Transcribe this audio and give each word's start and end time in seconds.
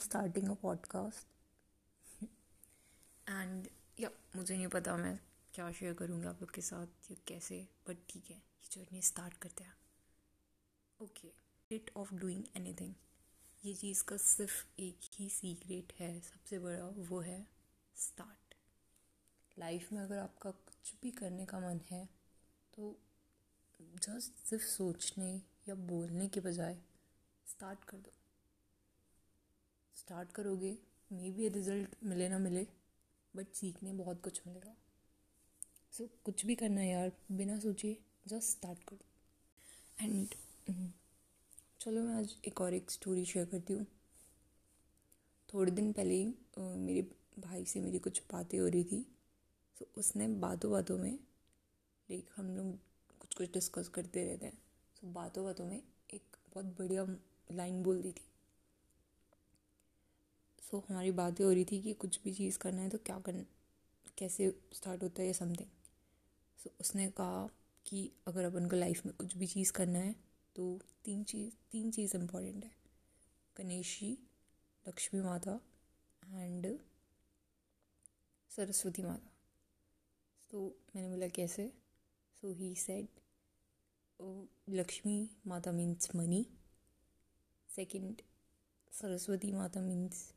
starting 0.00 0.48
a 0.48 0.56
podcast. 0.56 1.26
And 3.26 3.68
या 4.00 4.08
मुझे 4.36 4.56
नहीं 4.56 4.66
पता 4.68 4.96
मैं 4.96 5.18
क्या 5.54 5.70
शेयर 5.72 5.94
करूँगी 5.94 6.26
आप 6.26 6.40
लोग 6.40 6.50
के 6.54 6.62
साथ, 6.62 7.10
या 7.10 7.16
कैसे 7.28 7.66
बट 7.88 7.96
ठीक 8.08 8.30
है, 8.30 8.36
ये 8.36 8.68
जर्नी 8.72 9.02
स्टार्ट 9.02 9.36
करते 9.36 9.64
हैं। 9.64 9.74
Okay 11.00 11.28
it 11.70 11.90
of 11.96 12.14
doing 12.14 12.44
anything 12.56 12.94
ये 13.64 13.74
चीज़ 13.74 14.02
का 14.04 14.16
सिर्फ़ 14.16 14.64
एक 14.80 15.08
ही 15.14 15.28
सीक्रेट 15.28 15.92
है, 16.00 16.20
सबसे 16.20 16.58
बड़ा 16.58 16.86
वो 17.08 17.20
है 17.20 17.46
स्टार्ट 17.96 18.54
लाइफ 19.56 19.92
में 19.92 20.00
अगर 20.00 20.18
आपका 20.18 20.50
कुछ 20.50 20.94
भी 21.02 21.10
करने 21.10 21.46
का 21.46 21.58
मन 21.60 21.80
है 21.90 22.08
तो 22.74 22.96
जस्ट 23.80 24.46
सिर्फ़ 24.46 24.64
सोचने 24.64 25.32
या 25.68 25.74
बोलने 25.74 26.28
के 26.28 26.40
बजाय 26.40 26.76
स्टार्ट 27.46 27.84
कर 27.84 27.96
दो। 27.96 28.12
स्टार्ट 30.04 30.32
करोगे 30.32 30.70
मे 31.12 31.30
बी 31.30 31.48
रिज़ल्ट 31.48 31.94
मिले 32.04 32.28
ना 32.28 32.38
मिले 32.38 32.66
बट 33.34 33.52
सीखने 33.54 33.92
बहुत 33.92 34.20
कुछ 34.22 34.40
मिलेगा। 34.46 34.74
सो 35.92 36.04
so, 36.04 36.10
कुछ 36.24 36.44
भी 36.46 36.54
करना 36.54 36.82
यार 36.82 37.12
बिना 37.32 37.58
सोचे 37.58 37.96
जस्ट 38.28 38.50
स्टार्ट 38.50 38.82
करो। 38.84 40.04
एंड 40.04 40.34
mm, 40.70 40.90
चलो 41.80 42.02
मैं 42.02 42.14
आज 42.14 42.34
एक 42.46 42.60
और 42.60 42.74
एक 42.74 42.90
स्टोरी 42.90 43.24
शेयर 43.24 43.46
करती 43.46 43.72
हूँ। 43.72 43.86
थोड़े 45.54 45.72
दिन 45.72 45.92
पहले 45.92 46.14
ही 46.14 46.34
मेरे 46.58 47.06
भाई 47.38 47.64
से 47.64 47.80
मेरी 47.80 47.98
कुछ 47.98 48.22
बातें 48.32 48.58
हो 48.58 48.66
रही 48.68 48.84
थी। 48.84 49.00
तो 49.76 49.88
उसने 49.98 50.28
बातों 50.44 50.72
बातों 50.72 50.98
में 50.98 51.12
लाइक 51.12 52.28
हम 52.36 52.54
लोग 52.56 52.76
कुछ 53.20 53.34
कुछ 53.34 53.52
डिस्कस 53.52 53.88
करते 53.88 54.24
रहते 54.24 54.46
हैं। 54.46 54.58
सो 54.96 55.12
बातों 55.12 55.44
बातों 55.44 55.66
में 55.66 55.82
एक 56.14 56.36
बहुत 56.54 56.76
बढ़िया 56.78 57.06
लाइन 57.52 57.82
बोल 57.82 58.02
दी 58.02 58.12
थी। 58.12 58.28
सो 60.74 60.80
so, 60.80 60.90
हमारी 60.90 61.10
बातें 61.10 61.44
हो 61.44 61.52
रही 61.52 61.64
थी 61.64 61.82
कि 61.82 61.92
कुछ 61.92 62.22
भी 62.24 62.34
चीज़ 62.34 62.58
करना 62.58 62.82
है 62.82 62.88
तो 62.88 62.98
क्या 62.98 63.20
करना 63.20 63.44
कैसे 64.18 64.60
स्टार्ट 64.72 65.02
होता 65.02 65.22
है 65.22 65.26
या 65.26 65.32
समथिंग 65.32 65.68
सो 66.58 66.70
so, 66.70 66.80
उसने 66.80 67.10
कहा 67.10 67.48
कि 67.86 68.12
अगर 68.26 68.44
अपन 68.44 68.68
को 68.68 68.76
लाइफ 68.76 69.06
में 69.06 69.14
कुछ 69.16 69.36
भी 69.36 69.46
चीज़ 69.46 69.72
करना 69.72 69.98
है 69.98 70.14
तो 70.56 70.80
तीन 71.04 71.24
चीज़ 71.24 71.54
तीन 71.72 71.90
चीज़ 71.90 72.16
इम्पोर्टेंट 72.16 72.64
है। 72.64 72.70
गणेश 73.58 74.00
लक्ष्मी 74.88 75.20
माता 75.20 75.60
एंड 76.34 76.78
सरस्वती 78.50 79.02
माता। 79.02 79.30
तो 80.50 80.78
मैंने 80.96 81.08
बोला 81.08 81.28
कैसे? 81.28 81.72
सो 82.40 82.52
ही 82.52 82.74
सेड 82.74 83.08
लक्ष्मी 84.70 85.30
माता 85.46 85.72
मीन्स 85.72 86.16
मनी 86.16 86.46
सेकंड 87.76 88.22
सरस्वती 88.92 89.52
माता 89.52 89.80
means 89.80 90.32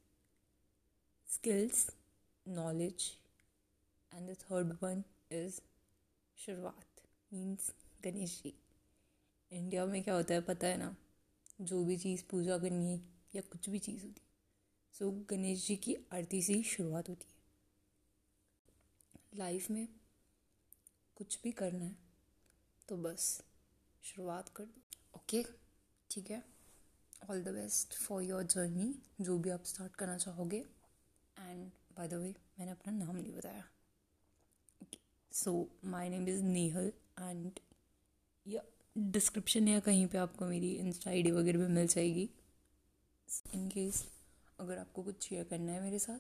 skills, 1.27 1.91
knowledge, 2.45 3.05
and 4.11 4.29
the 4.29 4.35
third 4.35 4.69
one 4.81 5.03
is 5.31 5.61
शुरुआत 6.37 7.01
मीन्स 7.33 7.69
गणेश 8.03 8.41
जी। 8.43 8.53
इंडिया 9.51 9.85
में 9.85 10.03
क्या 10.03 10.13
होता 10.13 10.33
है 10.33 10.41
पता 10.41 10.67
है 10.67 10.77
ना? 10.77 10.95
जो 11.61 11.83
भी 11.85 11.97
चीज़ 11.97 12.23
पूजा 12.31 12.57
करनी 12.57 12.91
है 12.91 12.99
या 13.35 13.41
कुछ 13.41 13.69
भी 13.69 13.79
चीज़ 13.79 14.03
होती 14.03 14.21
है 14.21 14.27
सो 14.93 15.11
गणेश 15.29 15.65
जी 15.67 15.75
की 15.75 15.95
आरती 16.13 16.41
से 16.41 16.53
ही 16.53 16.63
शुरुआत 16.63 17.09
होती 17.09 17.27
है। 17.29 17.35
लाइफ 19.37 19.69
में 19.71 19.87
कुछ 21.15 21.39
भी 21.43 21.51
करना 21.51 21.85
है 21.85 21.95
तो 22.89 22.97
बस 22.97 23.41
शुरुआत 24.03 24.49
कर 24.49 24.63
दो। 24.63 24.81
ओके 25.15 25.43
ठीक 26.11 26.31
है? 26.31 26.43
All 27.29 27.43
the 27.43 27.47
best 27.47 27.93
for 27.93 28.23
your 28.23 28.43
journey 28.43 28.93
जो 29.21 29.37
भी 29.39 29.49
आप 29.49 29.63
स्टार्ट 29.63 29.95
करना 29.95 30.17
चाहोगे। 30.17 30.63
एंड 31.37 31.69
बाय 31.97 32.07
द 32.07 32.13
वे 32.13 32.33
मैंने 32.59 32.71
अपना 32.71 32.93
नाम 32.93 33.15
नहीं 33.15 33.33
बताया। 33.33 33.63
So 35.31 35.51
my 35.85 36.09
name 36.09 36.27
is 36.29 36.43
Nehal 36.43 36.91
and 37.19 37.59
या 38.45 38.61
डिस्क्रिप्शन 38.97 39.67
या 39.67 39.79
कहीं 39.79 40.05
पे 40.07 40.17
आपको 40.17 40.45
मेरी 40.45 40.71
इंस्टा 40.75 41.09
आई 41.11 41.21
डी 41.23 41.31
वगैरह 41.31 41.59
भी 41.59 41.67
मिल 41.73 41.87
जाएगी। 41.87 42.29
इन 43.55 43.67
केस 43.69 44.05
अगर 44.59 44.77
आपको 44.77 45.03
कुछ 45.03 45.27
शेयर 45.29 45.43
करना 45.49 45.71
है 45.71 45.81
मेरे 45.81 45.99
साथ, 45.99 46.19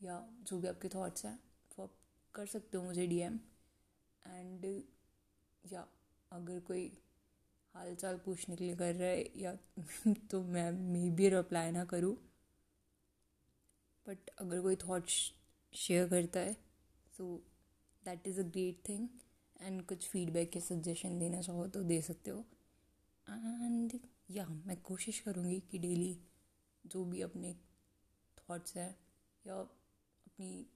या 0.00 0.22
जो 0.48 0.58
भी 0.60 0.68
आपके 0.68 0.88
थॉट्स 0.88 1.24
हैं 1.24 1.38
वो 1.78 1.84
आप 1.84 1.92
कर 2.34 2.46
सकते 2.46 2.78
हो 2.78 2.84
मुझे 2.84 3.06
डी 3.06 3.18
एम 3.20 3.38
एंड 4.22 4.64
या 5.64 5.86
अगर 6.30 6.60
कोई 6.66 6.86
हाल 7.74 7.94
चाल 7.94 8.16
पूछने 8.24 8.56
के 8.56 8.64
लिए 8.64 8.76
कर 8.76 8.94
रहा 8.94 9.08
है, 9.08 9.24
या 9.36 9.52
तो 10.30 10.42
मैं 10.44 10.70
मे 10.92 11.10
बी 11.16 11.28
रिप्लाई 11.28 11.70
ना 11.70 11.84
करूँ। 11.84 12.16
बट 14.08 14.30
अगर 14.38 14.60
कोई 14.60 14.76
थॉट 14.76 15.08
शेयर 15.72 16.08
करता 16.08 16.40
है 16.40 16.52
so 17.16 17.24
that 18.04 18.26
is 18.26 18.40
a 18.40 18.42
great 18.42 18.88
thing 18.88 19.08
and 19.60 19.84
कुछ 19.86 20.08
फीडबैक 20.08 20.56
या 20.56 20.62
सजेशन 20.62 21.18
देना 21.18 21.40
चाहो 21.42 21.66
तो 21.66 21.82
दे 21.82 22.00
सकते 22.02 22.30
हो. 22.30 22.44
एंड 23.28 23.98
या 24.30 24.46
मैं 24.48 24.80
कोशिश 24.82 25.20
करूँगी 25.20 25.60
कि 25.60 25.78
डेली 25.78 26.18
जो 26.86 27.04
भी 27.04 27.22
अपने 27.22 27.54
थॉट्स 28.38 28.76
हैं 28.76 28.90
या 29.46 29.54
अपनी 29.54 30.66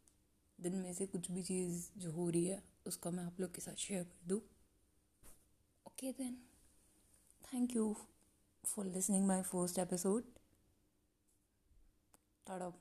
दिन 0.61 0.77
में 0.77 0.93
से 0.95 1.07
कुछ 1.07 1.31
भी 1.31 1.43
चीज़ 1.43 1.91
जो 1.97 2.13
हो 2.13 2.29
रही 2.31 2.45
है, 2.47 2.63
उसका 2.87 3.11
मैं 3.11 3.25
आप 3.25 3.41
लोग 3.41 3.55
के 3.55 3.61
साथ 3.61 3.75
शेयर 3.75 4.05
कर 4.05 4.29
दूँ. 4.29 4.41
Okay 5.87 6.13
then 6.13 6.37
thank 7.45 7.77
you 7.77 7.97
for 8.65 8.87
listening 8.87 9.27
my 9.27 9.43
first 9.43 9.79
episode 9.79 10.25
tata 12.47 12.73